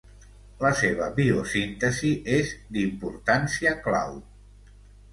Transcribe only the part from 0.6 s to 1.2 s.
La seva